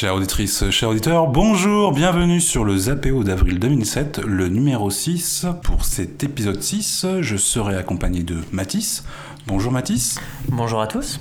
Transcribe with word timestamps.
Chères 0.00 0.14
auditrices, 0.14 0.70
chers 0.70 0.90
auditeurs, 0.90 1.26
bonjour, 1.26 1.90
bienvenue 1.90 2.40
sur 2.40 2.64
le 2.64 2.76
Zapéo 2.76 3.24
d'avril 3.24 3.58
2007, 3.58 4.20
le 4.24 4.46
numéro 4.46 4.90
6. 4.90 5.46
Pour 5.64 5.84
cet 5.84 6.22
épisode 6.22 6.62
6, 6.62 7.04
je 7.20 7.36
serai 7.36 7.76
accompagné 7.76 8.22
de 8.22 8.36
Mathis. 8.52 9.02
Bonjour 9.48 9.72
Mathis. 9.72 10.20
Bonjour 10.50 10.78
à 10.78 10.86
tous. 10.86 11.20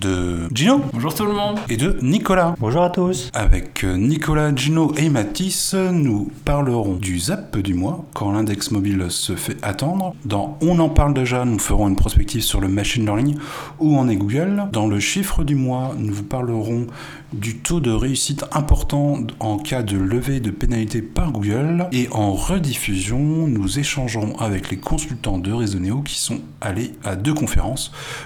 De 0.00 0.48
Gino. 0.52 0.80
Bonjour 0.92 1.14
tout 1.14 1.24
le 1.24 1.32
monde. 1.32 1.58
Et 1.68 1.76
de 1.76 1.98
Nicolas. 2.02 2.56
Bonjour 2.58 2.82
à 2.82 2.90
tous. 2.90 3.30
Avec 3.32 3.84
Nicolas, 3.84 4.52
Gino 4.54 4.92
et 4.96 5.08
Mathis, 5.08 5.74
nous 5.74 6.32
parlerons 6.44 6.94
du 6.94 7.18
Zap 7.20 7.56
du 7.58 7.74
mois 7.74 8.04
quand 8.12 8.32
l'index 8.32 8.72
mobile 8.72 9.06
se 9.10 9.36
fait 9.36 9.56
attendre. 9.62 10.14
Dans 10.24 10.58
On 10.62 10.80
en 10.80 10.88
parle 10.88 11.14
déjà, 11.14 11.44
nous 11.44 11.60
ferons 11.60 11.86
une 11.86 11.96
prospective 11.96 12.42
sur 12.42 12.60
le 12.60 12.66
machine 12.68 13.04
learning 13.04 13.36
où 13.78 13.96
en 13.96 14.08
est 14.08 14.16
Google. 14.16 14.64
Dans 14.72 14.88
le 14.88 14.98
chiffre 14.98 15.44
du 15.44 15.54
mois, 15.54 15.94
nous 15.96 16.12
vous 16.12 16.24
parlerons 16.24 16.86
du 17.32 17.58
taux 17.58 17.80
de 17.80 17.92
réussite 17.92 18.44
important 18.52 19.18
en 19.38 19.58
cas 19.58 19.82
de 19.82 19.96
levée 19.96 20.40
de 20.40 20.50
pénalité 20.50 21.02
par 21.02 21.30
Google. 21.30 21.86
Et 21.92 22.08
en 22.10 22.32
rediffusion, 22.32 23.46
nous 23.46 23.78
échangerons 23.78 24.36
avec 24.38 24.70
les 24.70 24.78
consultants 24.78 25.38
de 25.38 25.52
Resoneo 25.52 26.00
qui 26.02 26.18
sont 26.18 26.40
allés 26.60 26.92
à 27.04 27.16
deux 27.16 27.34
conférences, 27.34 27.59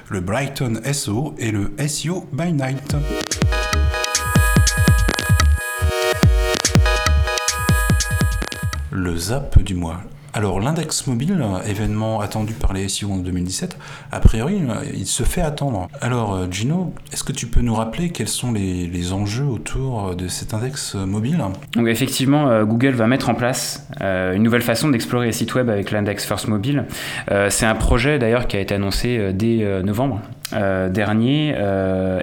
le 0.08 0.20
Brighton 0.20 0.80
SO 0.92 1.34
et 1.38 1.50
le 1.50 1.72
SEO 1.88 2.26
by 2.32 2.52
Night. 2.52 2.94
Le 8.90 9.16
zap 9.16 9.60
du 9.62 9.74
mois. 9.74 10.00
Alors 10.36 10.58
l'index 10.58 11.06
mobile, 11.06 11.46
événement 11.64 12.20
attendu 12.20 12.54
par 12.54 12.72
les 12.72 12.88
SEO 12.88 13.12
en 13.12 13.18
2017, 13.18 13.78
a 14.10 14.18
priori, 14.18 14.62
il 14.92 15.06
se 15.06 15.22
fait 15.22 15.42
attendre. 15.42 15.86
Alors 16.00 16.34
euh, 16.34 16.46
Gino, 16.50 16.92
est-ce 17.12 17.22
que 17.22 17.30
tu 17.30 17.46
peux 17.46 17.60
nous 17.60 17.76
rappeler 17.76 18.10
quels 18.10 18.26
sont 18.26 18.50
les, 18.50 19.12
enjeux 19.12 19.44
autour 19.44 20.16
de 20.16 20.26
cet 20.26 20.52
index 20.52 20.96
mobile? 20.96 21.40
Donc 21.74 21.86
effectivement, 21.86 22.48
euh, 22.48 22.64
Google 22.64 22.94
va 22.94 23.06
mettre 23.06 23.28
en 23.28 23.36
place 23.36 23.86
euh, 24.00 24.34
une 24.34 24.42
nouvelle 24.42 24.62
façon 24.62 24.88
d'explorer 24.88 25.26
les 25.26 25.32
sites 25.32 25.54
web 25.54 25.70
avec 25.70 25.92
l'index 25.92 26.26
First 26.26 26.48
Mobile. 26.48 26.86
C'est 27.48 27.66
un 27.66 27.76
projet 27.76 28.18
d'ailleurs 28.18 28.48
qui 28.48 28.56
a 28.56 28.60
été 28.60 28.74
annoncé 28.74 29.32
dès 29.32 29.82
novembre. 29.84 30.20
Dernier 30.52 31.54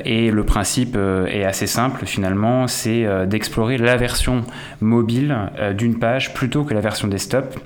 et 0.05 0.31
le 0.31 0.43
principe 0.43 0.95
est 0.95 1.43
assez 1.43 1.67
simple 1.67 2.05
finalement 2.05 2.67
c'est 2.67 3.05
d'explorer 3.27 3.77
la 3.77 3.97
version 3.97 4.43
mobile 4.79 5.35
d'une 5.77 5.99
page 5.99 6.33
plutôt 6.33 6.63
que 6.63 6.73
la 6.73 6.81
version 6.81 7.07
desktop 7.07 7.59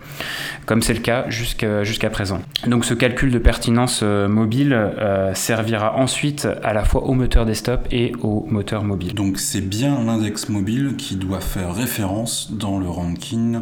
comme 0.65 0.81
c'est 0.81 0.93
le 0.93 0.99
cas 0.99 1.25
jusqu'à 1.29 2.09
présent. 2.09 2.41
Donc 2.67 2.85
ce 2.85 2.93
calcul 2.93 3.31
de 3.31 3.39
pertinence 3.39 4.01
euh, 4.03 4.27
mobile 4.27 4.73
euh, 4.73 5.33
servira 5.33 5.95
ensuite 5.97 6.47
à 6.63 6.73
la 6.73 6.83
fois 6.83 7.03
au 7.03 7.13
moteur 7.13 7.45
desktop 7.45 7.87
et 7.91 8.13
au 8.21 8.45
moteur 8.49 8.83
mobile. 8.83 9.13
Donc 9.13 9.37
c'est 9.39 9.61
bien 9.61 10.03
l'index 10.03 10.49
mobile 10.49 10.95
qui 10.97 11.15
doit 11.15 11.41
faire 11.41 11.73
référence 11.73 12.51
dans 12.51 12.79
le 12.79 12.87
ranking 12.87 13.61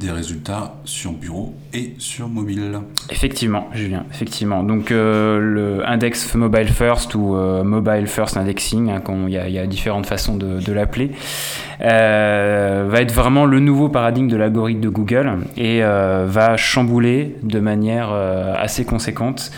des 0.00 0.10
résultats 0.10 0.76
sur 0.84 1.12
bureau 1.12 1.54
et 1.74 1.94
sur 1.98 2.28
mobile. 2.28 2.80
Effectivement, 3.10 3.68
Julien, 3.72 4.04
effectivement. 4.12 4.62
Donc 4.62 4.90
euh, 4.90 5.38
le 5.38 5.88
index 5.88 6.34
mobile 6.34 6.68
first 6.68 7.14
ou 7.14 7.34
mobile 7.64 8.06
first 8.06 8.36
indexing, 8.36 8.90
hein, 8.90 9.02
il 9.26 9.32
y, 9.32 9.58
a 9.58 9.66
différentes 9.66 10.06
façons 10.06 10.36
de, 10.36 10.60
de 10.60 10.72
l'appeler, 10.72 11.10
va 11.80 13.00
être 13.00 13.12
vraiment 13.12 13.44
le 13.44 13.60
nouveau 13.60 13.88
paradigme 13.88 14.28
de 14.28 14.36
l'algorithme 14.36 14.80
de 14.80 14.88
Google 14.88 15.38
et 15.56 15.82
euh, 15.82 16.26
va 16.28 16.56
chambouler 16.56 17.36
de 17.42 17.60
manière 17.60 18.10
euh, 18.12 18.54
assez 18.56 18.84
conséquente 18.84 19.50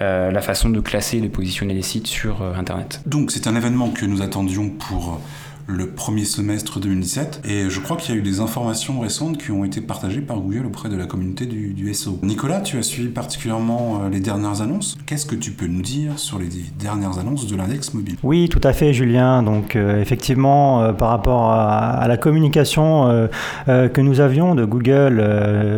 euh, 0.00 0.30
la 0.30 0.40
façon 0.40 0.70
de 0.70 0.80
classer 0.80 1.18
et 1.18 1.20
de 1.20 1.28
positionner 1.28 1.74
les 1.74 1.82
sites 1.82 2.06
sur 2.06 2.42
Internet. 2.58 3.00
Donc 3.06 3.30
c'est 3.30 3.46
un 3.46 3.56
événement 3.56 3.90
que 3.90 4.04
nous 4.06 4.22
attendions 4.22 4.70
pour 4.70 5.20
le 5.66 5.88
premier 5.88 6.24
semestre 6.24 6.80
2017. 6.80 7.42
Et 7.44 7.70
je 7.70 7.80
crois 7.80 7.96
qu'il 7.96 8.14
y 8.14 8.16
a 8.16 8.20
eu 8.20 8.22
des 8.22 8.40
informations 8.40 9.00
récentes 9.00 9.38
qui 9.38 9.50
ont 9.50 9.64
été 9.64 9.80
partagées 9.80 10.20
par 10.20 10.38
Google 10.38 10.66
auprès 10.66 10.88
de 10.88 10.96
la 10.96 11.06
communauté 11.06 11.46
du, 11.46 11.72
du 11.72 11.92
SO. 11.94 12.18
Nicolas, 12.22 12.60
tu 12.60 12.78
as 12.78 12.82
suivi 12.82 13.08
particulièrement 13.08 14.02
euh, 14.04 14.08
les 14.10 14.20
dernières 14.20 14.60
annonces. 14.60 14.96
Qu'est-ce 15.06 15.26
que 15.26 15.34
tu 15.34 15.52
peux 15.52 15.66
nous 15.66 15.82
dire 15.82 16.18
sur 16.18 16.38
les 16.38 16.48
dernières 16.78 17.18
annonces 17.18 17.46
de 17.46 17.56
l'index 17.56 17.94
mobile? 17.94 18.16
Oui, 18.22 18.48
tout 18.48 18.60
à 18.62 18.72
fait, 18.72 18.92
Julien. 18.92 19.42
Donc, 19.42 19.76
euh, 19.76 20.00
effectivement, 20.00 20.82
euh, 20.82 20.92
par 20.92 21.08
rapport 21.10 21.50
à, 21.50 22.04
la 22.06 22.16
communication 22.16 23.28
que 23.66 24.00
nous 24.00 24.20
avions 24.20 24.54
de 24.54 24.64
Google, 24.64 25.16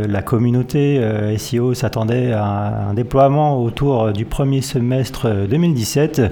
la 0.09 0.23
communauté 0.23 1.01
SEO 1.39 1.75
s'attendait 1.75 2.33
à 2.33 2.89
un 2.91 2.95
déploiement 2.95 3.63
autour 3.63 4.13
du 4.13 4.25
premier 4.25 4.61
semestre 4.61 5.47
2017. 5.49 6.23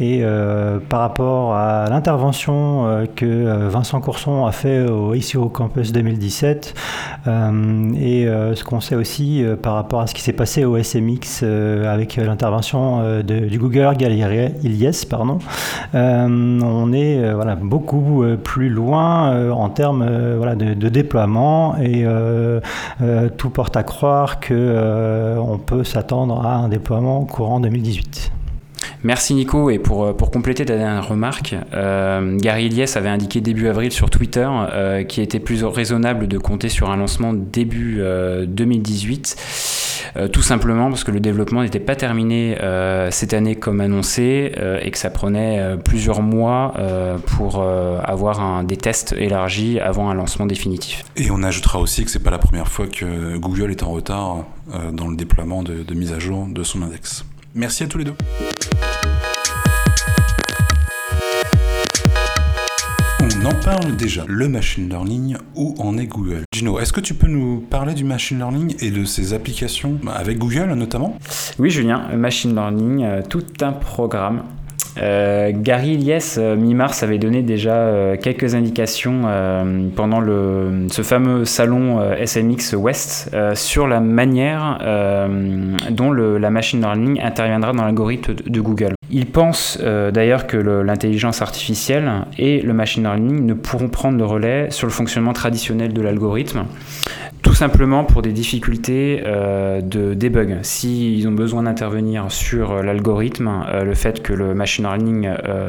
Et 0.00 0.22
par 0.88 1.00
rapport 1.00 1.54
à 1.54 1.88
l'intervention 1.90 2.83
euh, 2.84 3.06
que 3.06 3.24
euh, 3.24 3.68
Vincent 3.68 4.00
Courson 4.00 4.46
a 4.46 4.52
fait 4.52 4.88
au, 4.88 5.14
ici 5.14 5.36
au 5.36 5.48
Campus 5.48 5.92
2017 5.92 6.74
euh, 7.26 7.92
et 7.94 8.26
ce 8.54 8.64
qu'on 8.64 8.80
sait 8.80 8.94
aussi 8.94 9.44
par 9.62 9.74
rapport 9.74 10.00
à 10.00 10.06
ce 10.06 10.14
qui 10.14 10.22
s'est 10.22 10.32
passé 10.32 10.64
au 10.64 10.76
SMX 10.82 11.42
avec 11.42 12.16
l'intervention 12.16 13.20
du 13.22 13.58
Google 13.58 13.94
Ilyes, 14.00 15.06
pardon, 15.08 15.38
on 15.94 16.92
est 16.92 17.32
voilà, 17.32 17.56
beaucoup 17.56 18.24
plus 18.42 18.68
loin 18.68 19.50
en 19.52 19.68
termes 19.68 20.04
de, 20.06 20.74
de, 20.74 20.88
déploiement 20.88 21.76
et 21.78 22.04
tout 23.36 23.50
porte 23.50 23.76
à 23.76 23.82
croire 23.82 24.40
qu'on 24.40 25.60
peut 25.64 25.84
s'attendre 25.84 26.44
à 26.44 26.56
un 26.56 26.68
déploiement 26.68 27.24
courant 27.24 27.60
2018. 27.60 28.32
Merci 29.04 29.34
Nico. 29.34 29.68
Et 29.68 29.78
pour, 29.78 30.04
euh, 30.04 30.12
pour 30.14 30.30
compléter 30.30 30.64
ta 30.64 30.76
dernière 30.76 31.06
remarque, 31.06 31.54
euh, 31.74 32.36
Gary 32.38 32.66
Elias 32.66 32.94
avait 32.96 33.10
indiqué 33.10 33.42
début 33.42 33.68
avril 33.68 33.92
sur 33.92 34.08
Twitter 34.08 34.48
euh, 34.50 35.04
qu'il 35.04 35.22
était 35.22 35.38
plus 35.38 35.62
raisonnable 35.62 36.26
de 36.26 36.38
compter 36.38 36.70
sur 36.70 36.90
un 36.90 36.96
lancement 36.96 37.34
début 37.34 38.02
2018. 38.46 39.36
tout 40.32 40.42
simplement 40.42 40.88
parce 40.88 41.04
que 41.04 41.10
le 41.10 41.20
développement 41.20 41.62
n'était 41.62 41.80
pas 41.80 41.96
terminé 41.96 42.56
cette 43.10 43.34
année 43.34 43.56
comme 43.56 43.80
annoncé 43.80 44.52
et 44.82 44.90
que 44.90 44.98
ça 44.98 45.10
prenait 45.10 45.76
plusieurs 45.84 46.22
mois 46.22 46.74
pour 47.26 47.62
avoir 47.62 48.64
des 48.64 48.76
tests 48.76 49.12
élargis 49.12 49.80
avant 49.80 50.10
un 50.10 50.14
lancement 50.14 50.46
définitif. 50.46 51.04
Et 51.16 51.30
on 51.30 51.42
ajoutera 51.42 51.78
aussi 51.78 52.04
que 52.04 52.10
c'est 52.10 52.22
pas 52.22 52.30
la 52.30 52.38
première 52.38 52.68
fois 52.68 52.86
que 52.86 53.36
Google 53.36 53.70
est 53.70 53.82
en 53.82 53.90
retard 53.90 54.44
dans 54.92 55.08
le 55.08 55.16
déploiement 55.16 55.62
de 55.62 55.94
mise 55.94 56.12
à 56.12 56.18
jour 56.18 56.46
de 56.48 56.62
son 56.62 56.82
index. 56.82 57.24
Merci 57.54 57.84
à 57.84 57.86
tous 57.86 57.98
les 57.98 58.04
deux. 58.04 58.14
On 63.44 63.48
en 63.48 63.54
parle 63.62 63.94
déjà, 63.96 64.24
le 64.26 64.48
machine 64.48 64.88
learning, 64.88 65.36
où 65.54 65.74
en 65.78 65.98
est 65.98 66.06
Google? 66.06 66.44
Gino, 66.54 66.78
est-ce 66.78 66.94
que 66.94 67.00
tu 67.00 67.12
peux 67.12 67.26
nous 67.26 67.58
parler 67.58 67.92
du 67.92 68.02
machine 68.02 68.38
learning 68.38 68.74
et 68.80 68.90
de 68.90 69.04
ses 69.04 69.34
applications, 69.34 69.98
avec 70.14 70.38
Google 70.38 70.72
notamment? 70.72 71.18
Oui 71.58 71.68
Julien, 71.68 72.08
machine 72.16 72.54
learning, 72.54 73.04
euh, 73.04 73.20
tout 73.28 73.44
un 73.60 73.72
programme. 73.72 74.44
Euh, 74.96 75.52
Gary 75.54 75.94
Elias, 75.94 76.36
euh, 76.38 76.56
mi-mars, 76.56 77.02
avait 77.02 77.18
donné 77.18 77.42
déjà 77.42 78.16
quelques 78.16 78.54
indications 78.54 79.22
pendant 79.94 80.22
ce 80.88 81.02
fameux 81.02 81.44
salon 81.44 82.00
SMX 82.24 82.72
West 82.74 83.30
sur 83.54 83.86
la 83.86 84.00
manière 84.00 84.78
dont 85.90 86.10
le, 86.10 86.38
la 86.38 86.48
machine 86.48 86.80
learning 86.80 87.20
interviendra 87.20 87.72
dans 87.74 87.84
l'algorithme 87.84 88.34
de, 88.34 88.60
Google. 88.62 88.93
Il 89.16 89.26
pense 89.26 89.78
d'ailleurs 89.78 90.48
que 90.48 90.56
l'intelligence 90.56 91.40
artificielle 91.40 92.10
et 92.36 92.60
le 92.60 92.74
machine 92.74 93.04
learning 93.04 93.46
ne 93.46 93.54
pourront 93.54 93.88
prendre 93.88 94.18
le 94.18 94.24
relais 94.24 94.72
sur 94.72 94.88
le 94.88 94.92
fonctionnement 94.92 95.32
traditionnel 95.32 95.92
de 95.92 96.02
l'algorithme 96.02 96.64
tout 97.54 97.58
simplement 97.58 98.02
pour 98.02 98.20
des 98.20 98.32
difficultés 98.32 99.22
euh, 99.24 99.80
de 99.80 100.14
debug. 100.14 100.58
S'ils 100.62 101.28
ont 101.28 101.32
besoin 101.32 101.62
d'intervenir 101.62 102.32
sur 102.32 102.72
euh, 102.72 102.82
l'algorithme, 102.82 103.48
euh, 103.68 103.84
le 103.84 103.94
fait 103.94 104.24
que 104.24 104.32
le 104.32 104.56
machine 104.56 104.84
learning 104.84 105.28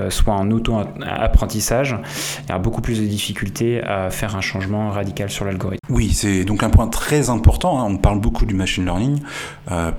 soit 0.09 0.33
en 0.33 0.49
auto-apprentissage, 0.49 1.95
il 2.43 2.49
y 2.49 2.51
a 2.51 2.57
beaucoup 2.57 2.81
plus 2.81 2.99
de 2.99 3.05
difficultés 3.05 3.83
à 3.83 4.09
faire 4.09 4.35
un 4.35 4.41
changement 4.41 4.89
radical 4.89 5.29
sur 5.29 5.45
l'algorithme. 5.45 5.85
Oui, 5.91 6.11
c'est 6.11 6.43
donc 6.43 6.63
un 6.63 6.71
point 6.71 6.87
très 6.87 7.29
important. 7.29 7.79
Hein. 7.79 7.85
On 7.87 7.97
parle 7.97 8.19
beaucoup 8.19 8.47
du 8.47 8.55
machine 8.55 8.83
learning. 8.85 9.19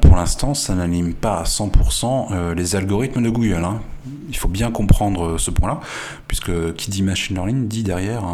pour 0.00 0.16
l'instant, 0.16 0.54
ça 0.54 0.74
n'anime 0.74 1.14
pas 1.14 1.38
à 1.38 1.44
100% 1.44 2.52
les 2.52 2.74
algorithmes 2.74 3.22
de 3.22 3.30
Google. 3.30 3.62
Hein 3.64 3.80
il 4.28 4.36
faut 4.36 4.48
bien 4.48 4.70
comprendre 4.70 5.38
ce 5.38 5.50
point-là, 5.50 5.80
puisque 6.28 6.74
qui 6.74 6.90
dit 6.90 7.02
machine 7.02 7.36
learning 7.36 7.68
dit 7.68 7.82
derrière 7.82 8.24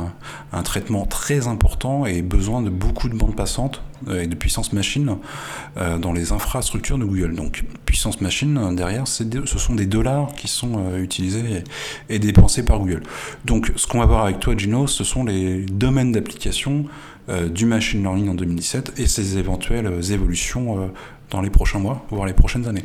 un, 0.53 0.63
traitement 0.63 1.07
très 1.07 1.49
important 1.49 2.07
et 2.07 2.23
besoin 2.23 2.63
de 2.63 2.71
beaucoup 2.71 3.09
de 3.09 3.15
bandes 3.15 3.35
passantes 3.35 3.83
euh, 4.09 4.23
et 4.23 4.27
de 4.27 4.35
puissance 4.35 4.73
machine 4.73 5.17
euh, 5.77 5.99
dans 5.99 6.13
les 6.13 6.33
infrastructures 6.33 6.99
de 6.99 7.05
Google. 7.05 7.35
Donc 7.35 7.65
puissance 7.85 8.21
machine, 8.21 8.75
derrière, 8.75 9.07
ce 9.07 9.25
sont 9.59 9.75
des 9.75 9.87
dollars 9.87 10.33
qui 10.35 10.49
sont 10.49 10.79
euh, 10.79 11.03
utilisés 11.03 11.65
et, 12.09 12.19
dépensés 12.19 12.65
par 12.65 12.79
Google. 12.79 13.03
Donc 13.45 13.73
ce 13.77 13.87
qu'on 13.87 13.99
va 13.99 14.07
voir 14.07 14.25
avec 14.25 14.41
toi, 14.41 14.57
Gino, 14.57 14.87
ce 14.87 15.05
sont 15.05 15.25
les 15.25 15.65
domaines 15.67 16.13
d'application 16.13 16.85
du 17.51 17.67
machine 17.67 18.03
learning 18.03 18.31
en 18.31 18.35
2017 18.35 18.95
et 18.97 19.07
ses 19.07 19.39
éventuelles 19.39 20.13
évolutions 20.13 20.91
dans 21.31 21.41
les 21.41 21.51
prochains 21.51 21.79
mois, 21.79 22.05
voire 22.11 22.27
les 22.27 22.33
prochaines 22.33 22.67
années. 22.67 22.85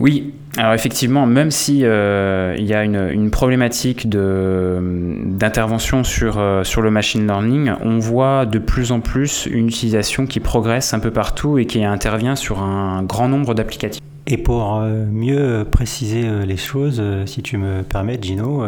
Oui, 0.00 0.32
alors 0.56 0.74
effectivement, 0.74 1.26
même 1.26 1.50
si 1.50 1.80
euh, 1.82 2.54
il 2.58 2.66
y 2.66 2.74
a 2.74 2.84
une, 2.84 3.30
problématique 3.30 4.08
d'intervention 4.08 6.04
sur, 6.04 6.38
euh, 6.38 6.64
sur 6.64 6.82
le 6.82 6.90
machine 6.90 7.26
learning, 7.26 7.72
on 7.82 7.98
voit 7.98 8.46
de 8.46 8.58
plus 8.58 8.92
en 8.92 9.00
plus 9.00 9.46
une 9.46 9.68
utilisation 9.68 10.26
qui 10.26 10.40
progresse 10.40 10.94
un 10.94 10.98
peu 11.00 11.10
partout 11.10 11.58
et 11.58 11.66
qui 11.66 11.84
intervient 11.84 12.36
sur 12.36 12.62
un 12.62 13.02
grand 13.02 13.28
nombre 13.28 13.54
d'applicatifs. 13.54 14.02
Et 14.26 14.36
pour 14.36 14.76
euh, 14.76 15.06
mieux 15.06 15.64
préciser 15.70 16.28
les 16.46 16.56
choses, 16.56 17.02
si 17.26 17.42
tu 17.42 17.56
me 17.56 17.82
permets, 17.82 18.18
Gino, 18.20 18.64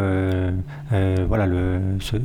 voilà, 1.28 1.46
le, 1.46 1.78
ce, 2.00 2.16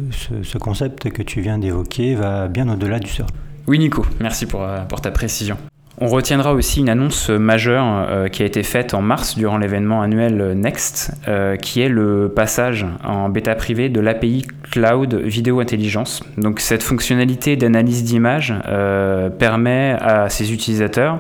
ce, 0.44 0.58
concept 0.58 1.12
que 1.12 1.22
tu 1.22 1.42
viens 1.42 1.58
d'évoquer 1.58 2.16
va 2.16 2.48
bien 2.48 2.70
au-delà 2.70 3.00
du 3.00 3.10
search. 3.10 3.30
Oui, 3.68 3.80
Nico, 3.80 4.06
merci 4.20 4.46
pour, 4.46 4.66
pour 4.88 5.02
ta 5.02 5.12
précision. 5.12 5.58
On 5.98 6.08
retiendra 6.08 6.54
aussi 6.54 6.82
une 6.82 6.90
annonce 6.90 7.30
majeure 7.30 7.86
euh, 7.86 8.28
qui 8.28 8.44
a 8.44 8.46
été 8.46 8.64
faite 8.64 8.94
en 8.94 9.02
mars 9.02 9.38
durant 9.38 9.58
l'événement 9.58 10.02
annuel 10.02 10.52
Next, 10.54 11.14
euh, 11.30 11.56
qui 11.56 11.80
est 11.80 11.88
le 11.88 12.30
passage 12.36 12.86
en 13.02 13.30
bêta 13.30 13.56
privé 13.56 13.88
de 13.88 14.02
l'API 14.02 14.46
Cloud 14.72 15.14
Vidéo 15.14 15.62
Intelligence. 15.62 16.22
Donc 16.38 16.60
cette 16.60 16.84
fonctionnalité 16.84 17.56
d'analyse 17.56 18.04
d'image 18.04 18.54
euh, 18.68 19.30
permet 19.30 19.96
à 20.02 20.28
ses 20.28 20.52
utilisateurs 20.52 21.20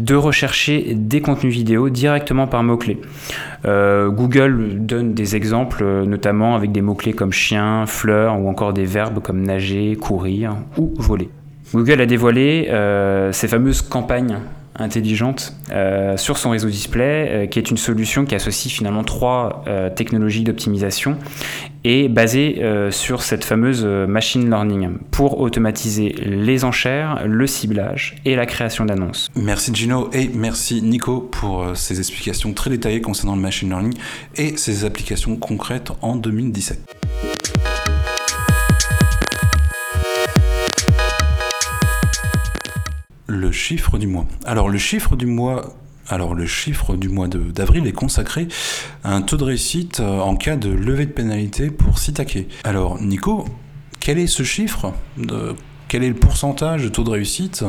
de 0.00 0.14
rechercher 0.14 0.94
des 0.94 1.20
contenus 1.20 1.52
vidéo 1.52 1.90
directement 1.90 2.46
par 2.46 2.62
mots-clés. 2.62 3.00
Google 3.66 4.76
donne 4.80 5.14
des 5.14 5.36
exemples, 5.36 5.84
notamment 6.04 6.54
avec 6.54 6.70
des 6.70 6.82
mots-clés 6.82 7.14
comme 7.14 7.32
chien, 7.32 7.86
fleur 7.86 8.38
ou 8.38 8.48
encore 8.48 8.74
des 8.74 8.84
verbes 8.84 9.20
comme 9.20 9.40
nager, 9.40 9.96
courir 9.96 10.56
ou 10.76 10.92
voler. 10.98 11.30
Google 11.72 12.00
a 12.00 12.06
dévoilé 12.06 12.68
euh, 12.70 13.32
ces 13.32 13.48
fameuses 13.48 13.82
campagnes 13.82 14.38
intelligentes 14.76 15.54
euh, 15.70 16.16
sur 16.16 16.36
son 16.36 16.50
réseau 16.50 16.68
display, 16.68 17.28
euh, 17.30 17.46
qui 17.46 17.60
est 17.60 17.70
une 17.70 17.76
solution 17.76 18.24
qui 18.24 18.34
associe 18.34 18.72
finalement 18.72 19.04
trois 19.04 19.64
technologies 19.94 20.42
d'optimisation 20.42 21.16
et 21.84 22.08
basée 22.08 22.62
sur 22.90 23.22
cette 23.22 23.44
fameuse 23.44 23.84
machine 23.84 24.48
learning 24.48 24.96
pour 25.10 25.40
automatiser 25.40 26.14
les 26.24 26.64
enchères, 26.64 27.26
le 27.26 27.46
ciblage 27.46 28.16
et 28.24 28.36
la 28.36 28.46
création 28.46 28.86
d'annonces. 28.86 29.30
Merci 29.36 29.74
Gino 29.74 30.08
et 30.12 30.30
merci 30.34 30.80
Nico 30.80 31.20
pour 31.20 31.72
ces 31.74 31.98
explications 31.98 32.52
très 32.54 32.70
détaillées 32.70 33.02
concernant 33.02 33.36
le 33.36 33.42
machine 33.42 33.68
learning 33.68 33.94
et 34.36 34.56
ses 34.56 34.84
applications 34.86 35.36
concrètes 35.36 35.92
en 36.00 36.16
2017. 36.16 37.03
Chiffre 43.54 43.96
du 43.96 44.06
mois. 44.06 44.26
Alors 44.44 44.68
le 44.68 44.76
chiffre 44.76 45.16
du 45.16 45.24
mois 45.24 45.74
alors 46.08 46.34
le 46.34 46.46
chiffre 46.46 46.96
du 46.96 47.08
mois 47.08 47.28
d'avril 47.28 47.86
est 47.86 47.92
consacré 47.92 48.46
à 49.04 49.14
un 49.14 49.22
taux 49.22 49.38
de 49.38 49.44
réussite 49.44 50.00
euh, 50.00 50.20
en 50.20 50.36
cas 50.36 50.56
de 50.56 50.68
levée 50.68 51.06
de 51.06 51.12
pénalité 51.12 51.70
pour 51.70 51.98
site 51.98 52.20
hacké. 52.20 52.46
Alors 52.64 53.00
Nico, 53.00 53.46
quel 54.00 54.18
est 54.18 54.26
ce 54.26 54.42
chiffre 54.42 54.92
quel 55.94 56.02
est 56.02 56.08
le 56.08 56.16
pourcentage 56.16 56.82
de 56.82 56.88
taux 56.88 57.04
de 57.04 57.10
réussite 57.10 57.64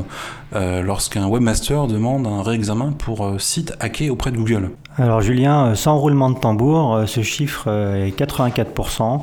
euh, 0.56 0.81
lorsqu'un 0.81 1.27
webmaster 1.27 1.86
demande 1.86 2.25
un 2.25 2.42
réexamen 2.42 2.92
pour 2.92 3.24
euh, 3.24 3.38
site 3.38 3.75
hacké 3.80 4.10
auprès 4.10 4.31
de 4.31 4.38
Google? 4.38 4.72
Alors 4.98 5.22
Julien, 5.22 5.68
euh, 5.68 5.75
sans 5.75 6.00
roulement 6.00 6.31
de 6.31 6.39
tambour, 6.39 7.04
ce 7.06 7.22
chiffre 7.22 7.68
est 7.69 8.19
84%. 8.19 9.22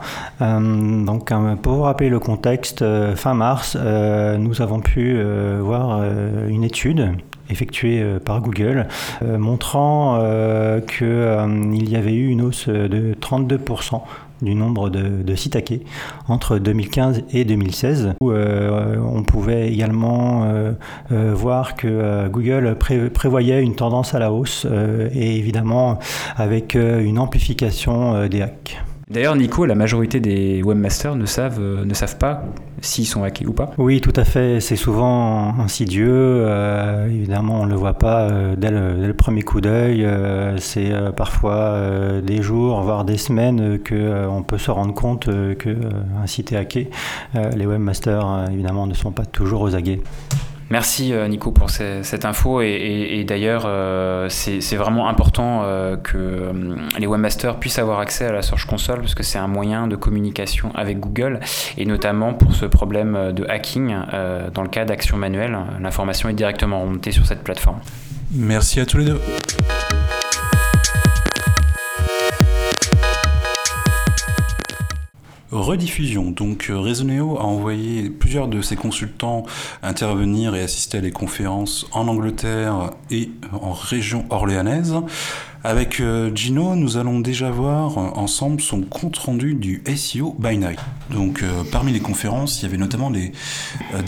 donc 1.05 1.33
pour 1.63 1.73
vous 1.73 1.83
rappeler 1.83 2.11
le 2.11 2.21
contexte, 2.21 2.85
fin 3.17 3.35
mars, 3.35 3.77
nous 3.77 4.63
avons 4.63 4.79
pu 4.79 5.21
voir 5.61 6.01
une 6.49 6.63
étude 6.63 7.11
effectuée 7.51 8.05
par 8.25 8.41
Google, 8.41 8.87
montrant 9.21 10.17
qu'il 10.87 11.91
y 11.91 11.97
avait 11.97 12.15
eu 12.15 12.29
une 12.29 12.43
hausse 12.43 12.69
de 12.69 13.17
32% 13.21 14.03
du 14.43 14.55
nombre 14.55 14.91
de, 14.91 15.35
sites 15.35 15.57
hackés 15.57 15.83
entre 16.29 16.59
2015 16.59 17.23
et 17.33 17.45
2016, 17.45 18.15
où 18.21 18.31
euh, 18.31 18.97
on 18.99 19.23
pouvait 19.23 19.73
également 19.73 20.45
euh, 20.45 20.73
euh, 21.11 21.33
voir 21.35 21.75
que 21.75 22.29
Google 22.29 22.77
prévoyait 22.77 23.63
une 23.63 23.75
tendance 23.75 24.15
à 24.15 24.19
la 24.19 24.33
hausse 24.33 24.67
et 25.15 25.37
évidemment 25.37 25.99
avec 26.37 26.75
une 26.75 27.19
amplification 27.19 28.27
des 28.29 28.43
hacks. 28.43 28.79
D'ailleurs, 29.13 29.37
Nico, 29.37 29.67
la 29.67 29.75
majorité 29.75 30.21
des 30.21 30.63
webmasters 30.63 31.17
ne 31.17 31.27
savent, 31.27 31.61
euh, 31.61 31.85
ne 31.85 31.93
savent 31.93 32.17
pas 32.17 32.45
s'ils 32.81 33.07
sont 33.07 33.23
hackés 33.23 33.45
ou 33.45 33.53
pas. 33.53 33.71
Oui, 33.77 34.01
tout 34.01 34.13
à 34.17 34.25
fait. 34.25 34.59
C'est 34.61 34.77
souvent 34.77 35.55
insidieux. 35.59 36.09
Euh, 36.11 37.07
évidemment, 37.07 37.61
on 37.61 37.67
ne 37.67 37.71
le 37.71 37.77
voit 37.77 37.93
pas 37.93 38.23
euh, 38.23 38.55
dès, 38.57 38.71
le, 38.71 39.13
premier 39.13 39.43
coup 39.43 39.61
d'œil. 39.61 40.07
c'est 40.59 40.91
parfois 41.15 41.79
des 42.23 42.43
jours, 42.43 42.81
voire 42.81 43.05
des 43.05 43.19
semaines 43.19 43.79
qu'on 43.87 44.43
peut 44.43 44.59
se 44.59 44.71
rendre 44.71 44.95
compte 44.95 45.29
qu'un 45.59 46.27
site 46.27 46.53
est 46.53 46.57
hacké. 46.57 46.91
les 47.35 47.67
webmasters, 47.67 48.47
évidemment, 48.51 48.87
ne 48.87 48.95
sont 48.95 49.13
pas 49.13 49.27
toujours 49.27 49.61
aux 49.61 49.75
aguets. 49.75 50.01
Merci 50.73 51.13
euh, 51.13 51.29
Nico 51.29 51.51
pour 51.53 51.69
cette 51.69 52.25
info 52.25 52.63
et, 52.63 53.25
d'ailleurs 53.29 53.65
euh, 53.67 54.31
c'est 54.31 54.77
vraiment 54.77 55.07
important 55.07 55.65
euh, 55.65 55.99
que 55.99 56.51
les 56.99 57.07
webmasters 57.07 57.59
puissent 57.59 57.79
avoir 57.79 57.99
accès 58.01 58.25
à 58.25 58.33
la 58.33 58.41
Search 58.41 58.65
Console 58.65 59.01
parce 59.01 59.15
que 59.15 59.23
c'est 59.23 59.37
un 59.37 59.49
moyen 59.49 59.87
de 59.87 59.97
communication 59.97 60.73
avec 60.75 60.99
Google 60.99 61.41
et 61.77 61.85
notamment 61.85 62.33
pour 62.33 62.55
ce 62.55 62.65
problème 62.65 63.33
de 63.35 63.45
hacking 63.51 63.95
dans 64.55 64.63
le 64.63 64.69
cas 64.69 64.87
d'action 64.87 65.19
manuelle, 65.19 65.59
l'information 65.79 66.31
est 66.31 66.35
directement 66.35 66.81
remontée 66.81 67.13
sur 67.13 67.27
cette 67.27 67.45
plateforme. 67.45 67.81
Merci 68.31 68.81
à 68.81 68.87
tous 68.87 68.97
les 68.97 69.05
deux. 69.05 69.21
Rediffusion. 75.53 76.31
Donc 76.31 76.69
euh, 76.71 76.79
Resoneo 76.79 77.39
a 77.39 77.45
envoyé 77.45 78.11
plusieurs 78.11 78.49
de 78.49 78.63
ses 78.63 78.77
consultants 78.77 79.45
intervenir 79.83 80.55
et 80.55 80.63
assister 80.63 80.99
à 80.99 81.01
des 81.01 81.13
conférences 81.13 81.87
en 81.93 82.09
Angleterre 82.09 82.91
et 83.11 83.31
en 83.53 83.73
région 83.73 84.25
orléanaise. 84.31 84.95
Avec 85.65 86.01
euh, 86.01 86.35
Gino, 86.35 86.75
nous 86.75 86.97
allons 86.97 87.21
déjà 87.21 87.51
voir 87.51 87.97
ensemble 88.19 88.61
son 88.61 88.81
compte 88.81 89.17
rendu 89.19 89.55
du 89.55 89.85
SEO 89.95 90.35
by 90.39 90.59
night. 90.59 90.81
Donc 91.11 91.43
euh, 91.43 91.63
parmi 91.71 91.93
les 91.93 92.01
conférences, 92.01 92.61
il 92.61 92.65
y 92.65 92.67
avait 92.67 92.79
notamment 92.79 93.11
des, 93.11 93.33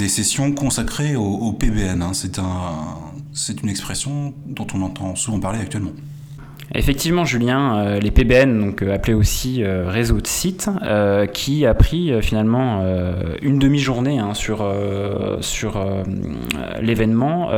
sessions 0.08 0.50
consacrées 0.52 1.14
au, 1.14 1.52
PBN. 1.52 2.02
Hein. 2.02 2.12
C'est 3.32 3.62
une 3.62 3.68
expression 3.68 4.34
dont 4.46 4.66
on 4.74 4.82
entend 4.82 5.14
souvent 5.14 5.38
parler 5.38 5.60
actuellement. 5.60 5.92
Effectivement, 6.72 7.24
Julien, 7.24 7.76
euh, 7.76 8.00
les 8.00 8.10
PBN, 8.10 8.58
donc 8.58 8.82
euh, 8.82 8.94
appelés 8.94 9.14
aussi 9.14 9.62
euh, 9.62 9.84
réseau 9.86 10.20
de 10.20 10.26
sites, 10.26 10.70
qui 11.32 11.66
a 11.66 11.74
pris 11.74 12.12
finalement 12.22 12.82
une 13.42 13.58
demi-journée 13.58 14.18
hein, 14.18 14.34
sur, 14.34 14.66
sur 15.40 15.84
l'événement, 16.80 17.50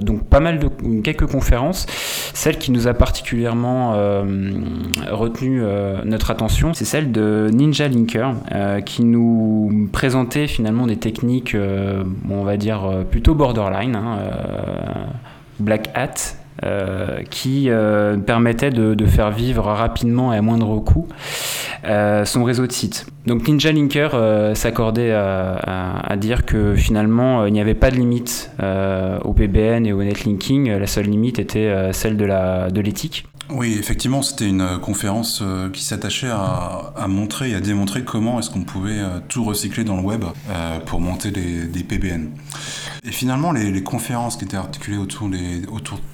donc 0.00 0.24
pas 0.24 0.40
mal 0.40 0.58
de 0.58 0.68
quelques 1.02 1.26
conférences. 1.26 1.86
Celle 2.34 2.58
qui 2.58 2.70
nous 2.72 2.88
a 2.88 2.94
particulièrement 2.94 3.92
retenu 5.10 5.62
notre 6.04 6.30
attention, 6.30 6.74
c'est 6.74 6.84
celle 6.84 7.12
de 7.12 7.48
Ninja 7.52 7.88
Linker, 7.88 8.34
qui 8.84 9.04
nous 9.04 9.88
présentait 9.92 10.46
finalement 10.46 10.86
des 10.86 10.96
techniques, 10.96 11.56
on 12.28 12.42
va 12.42 12.56
dire 12.56 13.04
plutôt 13.10 13.34
borderline, 13.34 13.96
hein, 13.96 14.18
black 15.58 15.90
hat 15.94 16.39
euh, 16.62 17.22
qui 17.30 17.70
euh, 17.70 18.18
permettait 18.18 18.68
de, 18.68 19.06
faire 19.06 19.30
vivre 19.30 19.64
rapidement 19.64 20.34
et 20.34 20.36
à 20.36 20.42
moindre 20.42 20.78
coût 20.78 21.08
euh, 21.86 22.26
son 22.26 22.44
réseau 22.44 22.66
de 22.66 22.72
sites. 22.72 23.06
Donc 23.26 23.48
Ninja 23.48 23.72
Linker 23.72 24.10
s'accordait 24.54 25.12
à, 25.12 26.16
dire 26.18 26.44
que 26.44 26.74
finalement 26.74 27.46
il 27.46 27.52
n'y 27.54 27.60
avait 27.62 27.74
pas 27.74 27.90
de 27.90 27.96
limite 27.96 28.50
au 29.24 29.32
PBN 29.32 29.86
et 29.86 29.92
au 29.92 30.02
netlinking, 30.02 30.70
la 30.70 30.86
seule 30.86 31.06
limite 31.06 31.38
était 31.38 31.92
celle 31.92 32.16
de 32.16 32.80
l'éthique. 32.80 33.29
Oui, 33.52 33.76
effectivement, 33.78 34.22
c'était 34.22 34.48
une 34.48 34.78
conférence 34.80 35.42
qui 35.72 35.82
s'attachait 35.82 36.30
à, 36.30 37.06
montrer 37.08 37.50
et 37.50 37.54
à 37.54 37.60
démontrer 37.60 38.04
comment 38.04 38.38
est-ce 38.38 38.50
qu'on 38.50 38.62
pouvait 38.62 39.00
tout 39.28 39.44
recycler 39.44 39.84
dans 39.84 39.96
le 39.96 40.02
web 40.02 40.24
pour 40.86 41.00
monter 41.00 41.30
des 41.30 41.84
PBN. 41.84 42.30
Et 43.04 43.12
finalement, 43.12 43.52
les, 43.52 43.82
conférences 43.82 44.36
qui 44.36 44.44
étaient 44.44 44.56
articulées 44.56 44.98
autour 44.98 45.28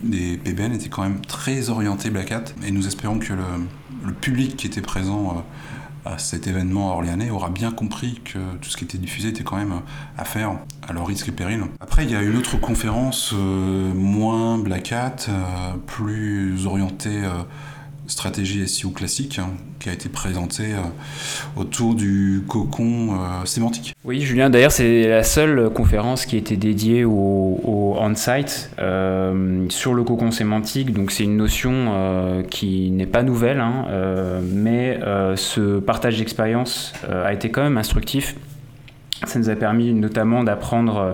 des, 0.03 0.37
PBN 0.37 0.73
étaient 0.73 0.89
quand 0.89 1.03
même 1.03 1.21
très 1.21 1.69
orientées 1.69 2.11
Black 2.11 2.31
Hat. 2.31 2.45
Et 2.65 2.71
nous 2.71 2.87
espérons 2.87 3.19
que 3.19 3.33
le, 3.33 4.13
public 4.13 4.57
qui 4.57 4.69
était 4.69 4.83
présent 4.83 5.37
euh, 5.37 5.41
à 6.07 6.19
cet 6.19 6.47
événement 6.47 6.93
orléanais 6.93 7.31
aura 7.31 7.51
bien 7.51 7.73
compris 7.73 8.21
que 8.25 8.39
tout 8.61 8.69
ce 8.69 8.77
qui 8.77 8.85
était 8.85 8.99
diffusé 8.99 9.29
était 9.29 9.45
quand 9.45 9.57
même 9.57 9.81
à 10.17 10.25
faire 10.25 10.53
à 10.87 10.93
leur 10.93 11.07
risque 11.07 11.29
et 11.29 11.33
péril. 11.33 11.63
Après, 11.81 12.05
il 12.05 12.11
y 12.11 12.17
a 12.17 12.23
une 12.23 12.37
autre 12.37 12.59
conférence 12.59 13.33
euh, 13.35 13.93
moins 13.93 14.59
Black 14.59 14.93
Hat, 14.93 15.27
euh, 15.29 15.33
plus 15.87 16.67
orientée 16.67 17.23
stratégie 18.07 18.67
SEO 18.69 18.91
classique 18.91 19.39
hein, 19.39 19.51
qui 19.81 19.89
a 19.89 19.93
été 19.93 20.09
présentée 20.09 20.75
autour 21.57 21.95
du 21.95 22.43
cocon 22.47 23.17
sémantique. 23.45 23.95
Oui, 24.05 24.21
Julien, 24.21 24.51
d'ailleurs, 24.51 24.73
c'est 24.73 25.09
la 25.09 25.23
seule 25.23 25.71
conférence 25.71 26.27
qui 26.27 26.37
était 26.37 26.57
dédiée 26.57 27.05
au, 27.05 27.97
on-site 27.99 28.71
sur 29.69 29.95
le 29.95 30.03
cocon 30.05 30.31
sémantique. 30.31 30.93
Donc, 30.93 31.11
c'est 31.11 31.25
une 31.25 31.37
notion 31.37 32.45
qui 32.51 32.91
n'est 32.91 33.07
pas 33.07 33.23
nouvelle, 33.23 33.61
hein, 33.61 33.87
mais 34.43 34.99
ce 35.37 35.79
partage 35.79 36.19
d'expérience 36.19 36.93
a 37.11 37.33
été 37.33 37.51
quand 37.51 37.63
même 37.63 37.79
instructif 37.79 38.37
ça 39.25 39.39
nous 39.39 39.49
a 39.49 39.57
permis 39.57 39.93
notamment 39.95 40.45
d'apprendre 40.45 40.99
euh, 40.99 41.13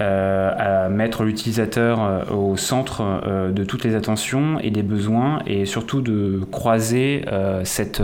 à 0.00 0.88
mettre 0.88 1.24
l'utilisateur 1.24 2.02
euh, 2.02 2.24
au 2.34 2.56
centre 2.56 3.02
euh, 3.02 3.50
de 3.50 3.64
toutes 3.64 3.84
les 3.84 3.94
attentions 3.94 4.58
et 4.60 4.70
des 4.70 4.82
besoins 4.82 5.40
et 5.46 5.66
surtout 5.66 6.00
de 6.00 6.40
croiser 6.50 7.24
cette 7.64 8.02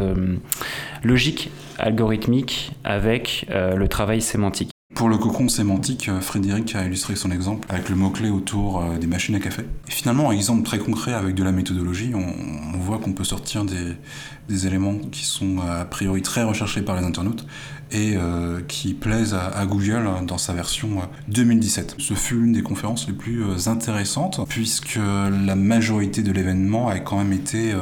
logique 1.03 1.51
algorithmique 1.79 2.73
avec 2.85 3.47
le 3.51 3.87
travail 3.89 4.21
sémantique. 4.21 4.76
Pour 4.95 5.11
le 5.11 5.19
cocon 5.19 5.49
sémantique, 5.49 6.11
Frédéric 6.23 6.75
a 6.75 6.87
illustré 6.87 7.17
son 7.17 7.31
exemple 7.31 7.67
avec 7.69 7.91
le 7.91 7.97
mot-clé 7.97 8.31
autour 8.31 8.83
des 8.99 9.07
machines 9.07 9.35
à 9.35 9.41
café. 9.41 9.63
Et 9.89 9.91
finalement, 9.91 10.31
un 10.31 10.33
exemple 10.33 10.63
très 10.63 10.79
concret 10.79 11.13
avec 11.13 11.35
de 11.35 11.45
la 11.45 11.53
méthodologie, 11.53 12.13
on, 12.15 12.79
voit 12.79 12.99
qu'on 12.99 13.13
peut 13.13 13.25
sortir 13.25 13.65
des, 13.65 14.67
éléments 14.67 14.97
qui 15.11 15.25
sont 15.25 15.59
a 15.61 15.85
priori 15.85 16.23
très 16.23 16.45
recherchés 16.45 16.83
par 16.83 16.97
les 16.97 17.05
internautes 17.05 17.45
et 17.93 18.15
euh, 18.17 18.61
qui 18.67 18.95
plaisent 18.95 19.35
à, 19.35 19.65
Google 19.67 20.09
dans 20.27 20.39
sa 20.39 20.53
version 20.53 21.03
2017. 21.29 21.93
Euh, 21.99 22.03
Ce 22.03 22.15
fut 22.15 22.37
l'une 22.37 22.53
des 22.53 22.63
conférences 22.63 23.07
les 23.07 23.13
plus 23.13 23.45
euh, 23.45 23.69
intéressantes 23.69 24.41
puisque 24.49 24.97
la 24.97 25.55
majorité 25.55 26.23
de 26.23 26.33
l'événement 26.33 26.89
a 26.89 26.99
quand 26.99 27.19
même 27.19 27.33
été 27.33 27.75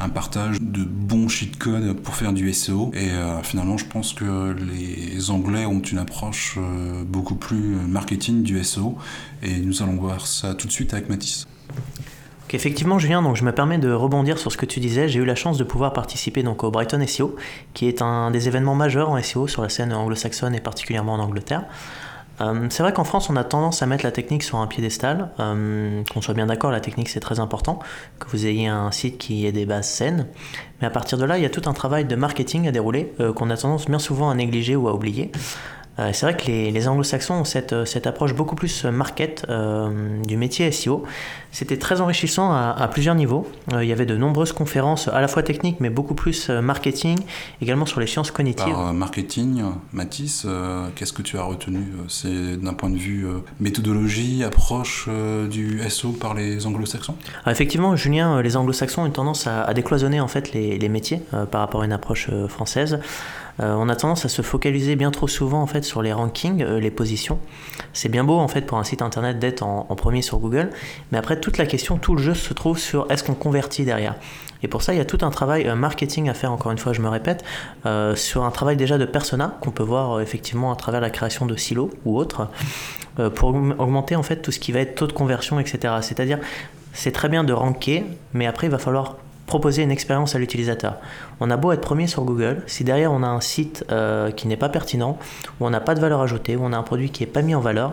un 0.00 0.08
partage 0.08 0.60
de 0.60 0.84
bons 0.84 1.28
cheat 1.28 1.56
codes 1.56 1.92
pour 1.94 2.14
faire 2.14 2.32
du 2.32 2.52
SEO 2.52 2.90
et 2.94 3.10
finalement 3.42 3.76
je 3.76 3.86
pense 3.86 4.12
que 4.12 4.54
les 4.54 5.30
Anglais 5.30 5.66
ont 5.66 5.80
une 5.80 5.98
approche 5.98 6.43
beaucoup 7.06 7.34
plus 7.34 7.76
marketing 7.88 8.42
du 8.42 8.62
SEO 8.62 8.96
et 9.42 9.58
nous 9.58 9.82
allons 9.82 9.96
voir 9.96 10.26
ça 10.26 10.54
tout 10.54 10.66
de 10.66 10.72
suite 10.72 10.92
avec 10.92 11.08
Mathis. 11.08 11.46
Effectivement, 12.54 13.00
Julien, 13.00 13.20
donc 13.20 13.34
je 13.34 13.42
me 13.42 13.50
permets 13.50 13.78
de 13.78 13.90
rebondir 13.90 14.38
sur 14.38 14.52
ce 14.52 14.56
que 14.56 14.64
tu 14.64 14.78
disais. 14.78 15.08
J'ai 15.08 15.18
eu 15.18 15.24
la 15.24 15.34
chance 15.34 15.58
de 15.58 15.64
pouvoir 15.64 15.92
participer 15.92 16.44
donc 16.44 16.62
au 16.62 16.70
Brighton 16.70 17.04
SEO, 17.04 17.34
qui 17.72 17.88
est 17.88 18.00
un 18.00 18.30
des 18.30 18.46
événements 18.46 18.76
majeurs 18.76 19.10
en 19.10 19.20
SEO 19.20 19.48
sur 19.48 19.60
la 19.60 19.68
scène 19.68 19.92
anglo-saxonne 19.92 20.54
et 20.54 20.60
particulièrement 20.60 21.14
en 21.14 21.18
Angleterre. 21.18 21.64
Euh, 22.40 22.66
c'est 22.70 22.84
vrai 22.84 22.92
qu'en 22.92 23.02
France, 23.02 23.28
on 23.28 23.34
a 23.34 23.42
tendance 23.42 23.82
à 23.82 23.86
mettre 23.86 24.04
la 24.04 24.12
technique 24.12 24.44
sur 24.44 24.58
un 24.58 24.68
piédestal. 24.68 25.30
Euh, 25.40 26.04
qu'on 26.12 26.20
soit 26.20 26.34
bien 26.34 26.46
d'accord, 26.46 26.70
la 26.70 26.80
technique 26.80 27.08
c'est 27.08 27.18
très 27.18 27.40
important, 27.40 27.80
que 28.20 28.28
vous 28.28 28.46
ayez 28.46 28.68
un 28.68 28.92
site 28.92 29.18
qui 29.18 29.46
ait 29.46 29.52
des 29.52 29.66
bases 29.66 29.88
saines. 29.88 30.28
Mais 30.80 30.86
à 30.86 30.90
partir 30.90 31.18
de 31.18 31.24
là, 31.24 31.38
il 31.38 31.42
y 31.42 31.46
a 31.46 31.50
tout 31.50 31.68
un 31.68 31.72
travail 31.72 32.04
de 32.04 32.14
marketing 32.14 32.68
à 32.68 32.70
dérouler 32.70 33.12
euh, 33.18 33.32
qu'on 33.32 33.50
a 33.50 33.56
tendance 33.56 33.86
bien 33.86 33.98
souvent 33.98 34.30
à 34.30 34.34
négliger 34.36 34.76
ou 34.76 34.86
à 34.86 34.94
oublier. 34.94 35.32
Euh, 35.98 36.10
c'est 36.12 36.26
vrai 36.26 36.36
que 36.36 36.46
les, 36.46 36.88
anglo-saxons 36.88 37.34
ont 37.34 37.44
cette, 37.44 37.72
euh, 37.72 37.84
cette, 37.84 38.06
approche 38.06 38.34
beaucoup 38.34 38.56
plus 38.56 38.84
euh, 38.84 38.90
market 38.90 39.46
du 40.26 40.36
métier 40.36 40.70
SEO. 40.72 41.04
C'était 41.52 41.78
très 41.78 42.00
enrichissant 42.00 42.52
à, 42.52 42.88
plusieurs 42.90 43.14
niveaux. 43.14 43.46
il 43.72 43.86
y 43.86 43.92
avait 43.92 44.06
de 44.06 44.16
nombreuses 44.16 44.52
conférences, 44.52 45.06
à 45.06 45.20
la 45.20 45.28
fois 45.28 45.44
techniques, 45.44 45.78
mais 45.78 45.88
beaucoup 45.88 46.14
plus 46.14 46.50
marketing, 46.50 47.16
également 47.62 47.86
sur 47.86 48.00
les 48.00 48.08
sciences 48.08 48.32
cognitives. 48.32 48.72
Par 48.72 48.92
marketing, 48.92 49.62
Mathis, 49.92 50.46
qu'est-ce 50.96 51.12
que 51.12 51.22
tu 51.22 51.38
as 51.38 51.44
retenu 51.44 51.78
C'est 52.08 52.56
d'un 52.60 52.74
point 52.74 52.90
de 52.90 52.96
vue 52.96 53.26
méthodologie, 53.60 54.42
approche 54.42 55.08
du 55.48 55.80
SEO 55.88 56.10
par 56.10 56.34
les 56.34 56.66
anglo-saxons? 56.66 57.14
Effectivement, 57.46 57.94
Julien, 57.94 58.42
les 58.42 58.56
anglo-saxons 58.56 59.02
ont 59.02 59.06
une 59.06 59.12
tendance 59.12 59.46
à, 59.46 59.72
décloisonner 59.74 60.20
en 60.20 60.28
fait 60.28 60.52
les, 60.52 60.76
les 60.76 60.88
métiers 60.88 61.20
par 61.52 61.60
rapport 61.60 61.82
à 61.82 61.84
une 61.84 61.92
approche 61.92 62.30
française. 62.48 62.98
Euh, 63.60 63.74
on 63.76 63.88
a 63.88 63.96
tendance 63.96 64.24
à 64.24 64.28
se 64.28 64.42
focaliser 64.42 64.96
bien 64.96 65.10
trop 65.10 65.28
souvent 65.28 65.62
en 65.62 65.66
fait 65.66 65.84
sur 65.84 66.02
les 66.02 66.12
rankings, 66.12 66.62
euh, 66.62 66.80
les 66.80 66.90
positions. 66.90 67.38
C'est 67.92 68.08
bien 68.08 68.24
beau 68.24 68.38
en 68.38 68.48
fait 68.48 68.62
pour 68.62 68.78
un 68.78 68.84
site 68.84 69.02
internet 69.02 69.38
d'être 69.38 69.62
en, 69.62 69.84
premier 69.94 70.22
sur 70.22 70.38
Google, 70.38 70.70
mais 71.12 71.18
après 71.18 71.38
toute 71.38 71.56
la 71.56 71.66
question, 71.66 71.96
tout 71.96 72.16
le 72.16 72.22
jeu 72.22 72.34
se 72.34 72.52
trouve 72.52 72.78
sur 72.78 73.06
est-ce 73.10 73.22
qu'on 73.22 73.34
convertit 73.34 73.84
derrière. 73.84 74.16
Et 74.62 74.68
pour 74.68 74.82
ça, 74.82 74.94
il 74.94 74.96
y 74.96 75.00
a 75.00 75.04
tout 75.04 75.18
un 75.22 75.30
travail 75.30 75.68
euh, 75.68 75.76
marketing 75.76 76.28
à 76.28 76.34
faire, 76.34 76.50
encore 76.50 76.72
une 76.72 76.78
fois, 76.78 76.92
je 76.92 77.00
me 77.00 77.08
répète, 77.08 77.44
sur 78.14 78.44
un 78.44 78.50
travail 78.50 78.76
déjà 78.76 78.98
de 78.98 79.04
persona 79.04 79.56
qu'on 79.60 79.70
peut 79.70 79.82
voir 79.82 80.20
effectivement 80.20 80.72
à 80.72 80.76
travers 80.76 81.00
la 81.00 81.10
création 81.10 81.46
de 81.46 81.54
silos 81.54 81.90
ou 82.04 82.16
autres, 82.16 82.48
pour 83.34 83.50
augmenter 83.50 84.16
en 84.16 84.22
fait 84.22 84.36
tout 84.36 84.50
ce 84.50 84.58
qui 84.58 84.72
va 84.72 84.80
être 84.80 84.94
taux 84.94 85.06
de 85.06 85.12
conversion, 85.12 85.60
etc. 85.60 85.94
C'est-à-dire, 86.00 86.38
c'est 86.92 87.12
très 87.12 87.28
bien 87.28 87.44
de 87.44 87.52
ranker, 87.52 88.04
mais 88.32 88.46
après, 88.46 88.68
il 88.68 88.70
va 88.70 88.78
falloir 88.78 89.16
proposer 89.54 89.84
une 89.84 89.92
expérience 89.92 90.34
à 90.34 90.40
l'utilisateur. 90.40 90.96
On 91.38 91.48
a 91.48 91.56
beau 91.56 91.70
être 91.70 91.80
premier 91.80 92.08
sur 92.08 92.24
Google, 92.24 92.64
si 92.66 92.82
derrière 92.82 93.12
on 93.12 93.22
a 93.22 93.28
un 93.28 93.40
site 93.40 93.84
euh, 93.92 94.32
qui 94.32 94.48
n'est 94.48 94.56
pas 94.56 94.68
pertinent, 94.68 95.16
où 95.60 95.66
on 95.66 95.70
n'a 95.70 95.78
pas 95.78 95.94
de 95.94 96.00
valeur 96.00 96.20
ajoutée, 96.22 96.56
où 96.56 96.64
on 96.64 96.72
a 96.72 96.76
un 96.76 96.82
produit 96.82 97.10
qui 97.10 97.22
n'est 97.22 97.30
pas 97.30 97.40
mis 97.40 97.54
en 97.54 97.60
valeur, 97.60 97.92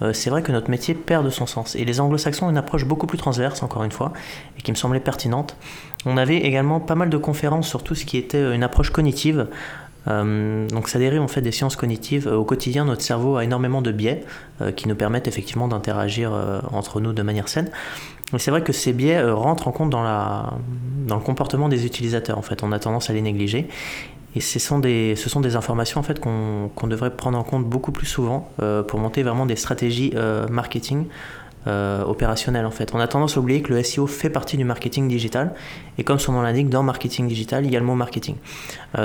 euh, 0.00 0.14
c'est 0.14 0.30
vrai 0.30 0.40
que 0.40 0.50
notre 0.52 0.70
métier 0.70 0.94
perd 0.94 1.26
de 1.26 1.28
son 1.28 1.44
sens. 1.44 1.76
Et 1.76 1.84
les 1.84 2.00
anglo-saxons 2.00 2.46
ont 2.46 2.50
une 2.50 2.56
approche 2.56 2.86
beaucoup 2.86 3.06
plus 3.06 3.18
transverse, 3.18 3.62
encore 3.62 3.84
une 3.84 3.92
fois, 3.92 4.14
et 4.58 4.62
qui 4.62 4.70
me 4.70 4.76
semblait 4.76 5.00
pertinente. 5.00 5.54
On 6.06 6.16
avait 6.16 6.38
également 6.38 6.80
pas 6.80 6.94
mal 6.94 7.10
de 7.10 7.18
conférences 7.18 7.68
sur 7.68 7.84
tout 7.84 7.94
ce 7.94 8.06
qui 8.06 8.16
était 8.16 8.38
euh, 8.38 8.54
une 8.54 8.62
approche 8.62 8.88
cognitive. 8.88 9.48
donc 10.06 10.88
ça 10.88 10.98
dérive 10.98 11.20
en 11.20 11.28
fait 11.28 11.42
des 11.42 11.52
sciences 11.52 11.76
cognitives. 11.76 12.26
au 12.26 12.44
quotidien, 12.44 12.86
notre 12.86 13.02
cerveau 13.02 13.36
a 13.36 13.44
énormément 13.44 13.82
de 13.82 13.92
biais 13.92 14.24
qui 14.74 14.88
nous 14.88 14.96
permettent 14.96 15.28
effectivement 15.28 15.68
d'interagir 15.68 16.32
entre 16.72 17.00
nous 17.00 17.12
de 17.12 17.22
manière 17.22 17.48
saine. 17.48 17.70
Mais 18.32 18.38
c'est 18.38 18.50
vrai 18.50 18.62
que 18.62 18.72
ces 18.72 18.92
biais 18.92 19.18
euh, 19.18 19.34
rentrent 19.34 19.68
en 19.68 19.72
compte 19.72 19.90
dans, 19.90 20.02
le 20.02 21.20
comportement 21.24 21.68
des 21.68 21.86
utilisateurs. 21.86 22.38
En 22.38 22.42
fait, 22.42 22.62
on 22.62 22.72
a 22.72 22.78
tendance 22.78 23.10
à 23.10 23.12
les 23.12 23.22
négliger. 23.22 23.68
Et 24.34 24.40
ce 24.40 24.58
sont 24.58 24.78
des, 24.78 25.14
informations 25.56 26.02
qu'on 26.20 26.86
devrait 26.86 27.14
prendre 27.14 27.38
en 27.38 27.42
compte 27.42 27.66
beaucoup 27.66 27.92
plus 27.92 28.06
souvent 28.06 28.50
euh, 28.62 28.82
pour 28.82 28.98
monter 28.98 29.22
vraiment 29.22 29.44
des 29.44 29.56
stratégies 29.56 30.12
euh, 30.14 30.48
marketing 30.48 31.06
opérationnelles. 31.66 32.66
En 32.66 32.70
fait. 32.70 32.94
On 32.94 33.00
a 33.00 33.08
tendance 33.08 33.36
à 33.36 33.40
oublier 33.40 33.62
que 33.62 33.72
le 33.72 33.82
SEO 33.82 34.06
fait 34.06 34.30
partie 34.30 34.56
du 34.56 34.64
marketing 34.64 35.08
digital. 35.08 35.54
Et 35.98 36.04
comme 36.04 36.18
son 36.18 36.32
nom 36.32 36.42
l'indique, 36.42 36.68
dans 36.68 36.82
marketing 36.82 37.28
digital, 37.28 37.64
il 37.66 37.72
y 37.72 37.76
a 37.76 37.80
le 37.80 37.86
mot 37.86 37.94
marketing. 37.94 38.36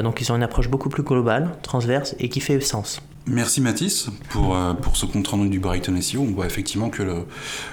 donc 0.04 0.22
ils 0.22 0.32
ont 0.32 0.36
une 0.36 0.44
approche 0.44 0.70
beaucoup 0.70 0.90
plus 0.90 1.04
globale, 1.04 1.50
transverse 1.62 2.16
et 2.20 2.30
qui 2.30 2.40
fait 2.40 2.60
sens. 2.62 3.02
Merci 3.30 3.60
Mathis 3.60 4.08
pour, 4.30 4.56
euh, 4.56 4.74
pour 4.74 4.96
ce 4.96 5.06
compte 5.06 5.28
rendu 5.28 5.50
du 5.50 5.60
Brighton 5.60 6.00
SEO. 6.00 6.22
On 6.22 6.32
voit 6.32 6.46
effectivement 6.46 6.90
que 6.90 7.04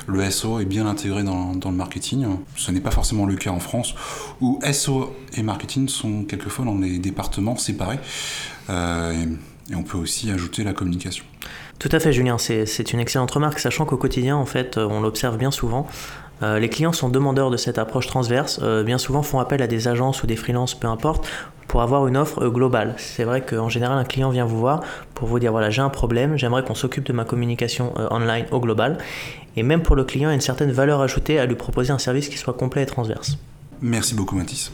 le, 0.09 0.31
SEO 0.31 0.59
est 0.59 0.64
bien 0.64 0.85
intégré 0.85 1.23
dans, 1.23 1.55
dans 1.55 1.71
le 1.71 1.76
marketing. 1.76 2.26
Ce 2.57 2.73
n'est 2.73 2.81
pas 2.81 2.91
forcément 2.91 3.25
le 3.25 3.37
cas 3.37 3.50
en 3.50 3.61
France, 3.61 3.95
où 4.41 4.59
SEO 4.73 5.14
et 5.35 5.45
marketing 5.45 5.88
sont 5.88 6.25
quelquefois 6.25 6.64
dans 6.64 6.75
des 6.75 6.99
départements 6.99 7.57
séparés. 7.57 8.00
Euh, 8.69 9.26
et, 9.71 9.75
on 9.75 9.83
peut 9.83 9.99
aussi 9.99 10.30
ajouter 10.30 10.64
la 10.64 10.73
communication. 10.73 11.25
Tout 11.78 11.88
à 11.92 12.00
fait, 12.00 12.12
Julien. 12.12 12.38
C'est 12.38 12.92
une 12.92 13.00
excellente 13.00 13.30
remarque, 13.30 13.59
sachant 13.59 13.85
qu'au 13.85 13.97
quotidien, 13.97 14.37
en 14.37 14.47
fait, 14.47 14.78
on 14.78 15.00
l'observe 15.00 15.37
bien 15.37 15.50
souvent. 15.50 15.87
Euh, 16.42 16.59
les 16.59 16.68
clients 16.68 16.92
sont 16.92 17.09
demandeurs 17.09 17.50
de 17.50 17.56
cette 17.56 17.78
approche 17.78 18.06
transverse, 18.06 18.61
bien 18.85 18.99
souvent 18.99 19.23
font 19.23 19.38
appel 19.38 19.62
à 19.62 19.66
des 19.66 19.87
agences 19.88 20.23
ou 20.23 20.26
des 20.26 20.37
freelances, 20.37 20.75
peu 20.75 20.88
importe, 20.88 21.28
pour 21.75 21.83
avoir 21.83 22.06
une 22.06 22.16
offre 22.16 22.44
euh, 22.44 22.50
globale. 22.50 22.94
C'est 22.99 23.25
vrai 23.25 23.40
qu'en 23.44 23.68
général, 23.68 23.99
un 23.99 24.04
client 24.04 24.30
vient 24.30 24.44
vous 24.44 24.59
voir 24.59 24.83
pour 25.14 25.26
vous 25.26 25.38
dire 25.38 25.50
voilà, 25.50 25.71
j'ai 25.71 25.83
un 25.83 25.88
problème, 25.88 26.37
j'aimerais 26.37 26.64
qu'on 26.64 26.75
s'occupe 26.75 27.04
de 27.04 27.12
ma 27.12 27.25
communication 27.25 27.92
euh, 27.99 28.06
online 28.11 28.47
au 28.52 28.61
global. 28.61 28.99
Et 29.56 29.62
même 29.62 29.83
pour 29.83 29.97
le 29.97 30.04
client, 30.04 30.28
il 30.28 30.33
y 30.33 30.35
a 30.35 30.37
une 30.37 30.40
certaine 30.40 30.73
valeur 30.73 31.00
ajoutée 31.00 31.38
à 31.38 31.47
lui 31.47 31.56
proposer 31.56 31.92
un 31.92 31.99
service 31.99 32.28
qui 32.28 32.38
soit 32.38 32.54
complet 32.54 32.83
et 32.83 32.87
transverse. 32.87 33.38
Merci 33.80 34.14
beaucoup, 34.14 34.37
Mathis. 34.37 34.71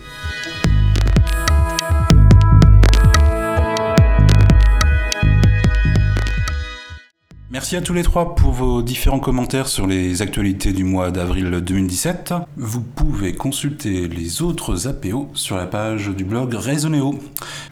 Merci 7.53 7.75
à 7.75 7.83
tous 7.83 7.95
les 7.95 8.05
trois 8.05 8.37
pour 8.37 8.53
vos 8.53 8.81
différents 8.81 9.19
commentaires 9.19 9.67
sur 9.67 9.89
les 9.89 10.23
actualités 10.23 10.73
du 10.73 10.85
mois 10.85 11.11
d'avril 11.11 11.51
2017. 11.51 12.33
Vous 12.57 12.81
pouvez 12.81 13.35
consulter 13.35 14.07
les 14.07 14.41
autres 14.41 14.87
APO 14.87 15.29
sur 15.35 15.57
la 15.57 15.67
page 15.67 16.11
du 16.11 16.23
blog 16.23 16.55
Raisonnéo. 16.55 17.19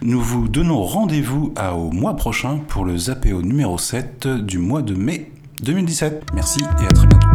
Nous 0.02 0.20
vous 0.20 0.49
donnons 0.49 0.82
rendez-vous 0.82 1.54
au 1.76 1.92
mois 1.92 2.16
prochain 2.16 2.58
pour 2.66 2.85
le 2.85 2.99
ZAPO 2.99 3.42
numéro 3.42 3.78
7 3.78 4.26
du 4.26 4.58
mois 4.58 4.82
de 4.82 4.94
mai 4.94 5.30
2017. 5.62 6.25
Merci 6.35 6.58
et 6.82 6.87
à 6.87 6.88
très 6.90 7.06
bientôt. 7.06 7.27